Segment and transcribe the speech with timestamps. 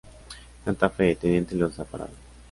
[0.65, 2.11] Santa Fe; Teniente Loza; Parada.